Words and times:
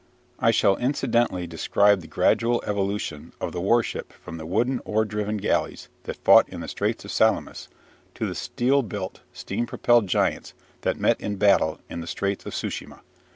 I 0.39 0.49
shall 0.49 0.77
incidentally 0.77 1.45
describe 1.45 2.01
the 2.01 2.07
gradual 2.07 2.63
evolution 2.65 3.33
of 3.39 3.51
the 3.51 3.61
warship 3.61 4.13
from 4.13 4.37
the 4.37 4.47
wooden, 4.47 4.81
oar 4.83 5.05
driven 5.05 5.37
galleys 5.37 5.89
that 6.05 6.17
fought 6.23 6.49
in 6.49 6.61
the 6.61 6.67
Straits 6.67 7.05
of 7.05 7.11
Salamis 7.11 7.69
to 8.15 8.25
the 8.25 8.33
steel 8.33 8.81
built, 8.81 9.21
steam 9.31 9.67
propelled 9.67 10.07
giants 10.07 10.55
that 10.81 10.99
met 10.99 11.21
in 11.21 11.35
battle 11.35 11.79
in 11.87 12.01
the 12.01 12.07
Straits 12.07 12.47
of 12.47 12.53
Tsu 12.53 12.71
shima. 12.71 13.01